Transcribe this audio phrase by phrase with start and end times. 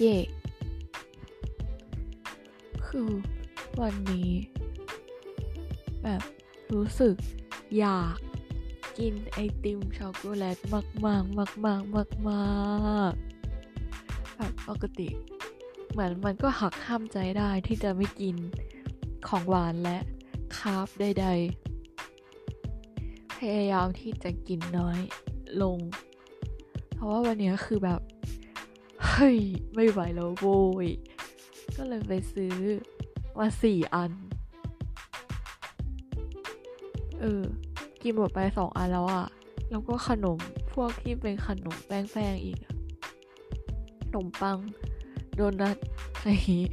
[0.00, 0.18] เย่
[2.86, 3.10] คือ
[3.80, 4.30] วันนี้
[6.02, 6.22] แบบ
[6.74, 7.14] รู้สึก
[7.78, 8.16] อยาก
[8.98, 13.12] กินไอติมช็อกโกแลตมากมากมากมากมากมาก
[14.36, 15.08] แบบปกติ
[15.90, 18.36] เหมือนมันก็หักห้ามใจได้ที่จะไม่กิน
[19.28, 19.98] ของหวานและ
[20.56, 24.98] คาร์บใดๆ พยายามที่จะกินน้อย
[25.62, 25.78] ลง
[26.94, 28.00] เพราะว่าวันนี้คือแบบ
[29.20, 29.38] ฮ้ย
[29.74, 30.88] ไม่ไหวแล้วโว้ย
[31.76, 32.54] ก็เลยไปซื้อ
[33.38, 34.12] มาสี่อัน
[37.20, 37.42] เออ
[38.02, 39.26] กินหมดไปสองอันแล้วอะ
[39.70, 40.38] แล้วก็ขนม
[40.72, 42.58] พวกที่เป็นขนมแป้งๆอีก
[44.02, 44.58] ขนมปัง
[45.34, 45.76] โดนัท
[46.14, 46.68] อะไรอย่างงี้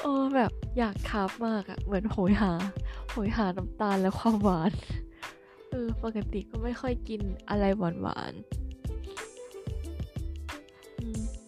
[0.00, 2.52] เออแบบอยากคาบมากอะเหมือนโหยหา
[3.10, 4.72] โหยหาน้ำตาลและความหวาน
[5.70, 8.58] เออ ปกติก็ไม่ค่อยกินอะไรหวานหวานๆ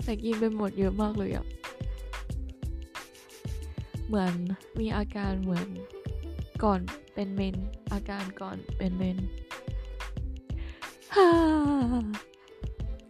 [0.05, 1.47] แต่กินไปหมดเยอะมากเลยอะ
[4.07, 4.35] เหมือน
[4.81, 5.69] มีอาการเหมือน
[6.65, 6.81] ก่อน
[7.15, 7.57] เป็นเมน
[7.93, 9.19] อาการก่อนเป็นเมน
[11.15, 11.29] ฮ่า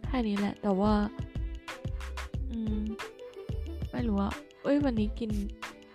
[0.05, 0.93] แค่นี้แหละ แต่ว่า
[2.49, 2.83] อืม
[3.91, 5.31] ไม่รู้อะเอ้ย วันนี้กิน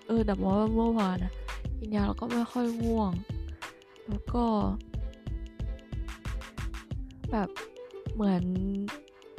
[0.06, 1.32] เออ แต่ว่าเมื่อวานอะ
[1.78, 3.12] กินยาแล้วก็ไม่ค่อยง่วง
[4.08, 4.44] แล้วก็
[7.30, 7.48] แบบ
[8.14, 8.44] เหมือน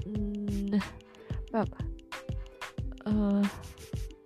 [0.05, 0.11] อื
[0.61, 0.73] ม
[1.53, 1.67] แบบ
[3.03, 3.37] เออ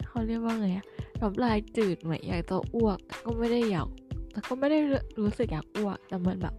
[0.08, 0.86] เขาเรียกว่าไงอะ
[1.22, 3.88] น้ำลายจืดเหมือนอยากจะอ้วกแต่ก็ไม่ได้อยาก
[4.32, 4.80] แต่ก็ไม่ได้
[5.22, 6.56] รู้สึกอยากอ้วกแต่มือนแบบ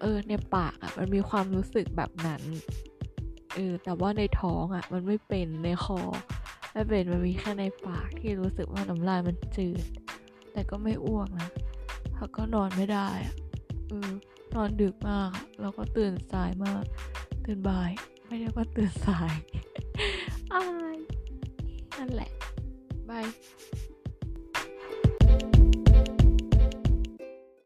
[0.00, 2.42] เออในปากอะมันมีความรู้สึกแบบนั้น
[3.54, 6.00] เออแต่ว่าในท้องอะมันไม่เป็นในคอ
[6.72, 9.84] ไม่เป็นมันมีแค่ในปากที่รู้สึกว่าน้ำลายมันจืด
[10.52, 11.48] แต่ก็ไม่อ้วกนะ
[12.16, 13.34] แล้วก็นอนไม่ได้อะ
[13.88, 14.10] เออ
[14.54, 16.84] นอนดึกมาก แล้วก็ตื่นสายมาก
[17.44, 17.90] ตื่นบ่าย
[18.26, 19.34] ไม่เรียกว่าตื่นสาย
[20.50, 20.98] Bye,
[21.96, 22.08] I'm
[23.06, 23.28] bye.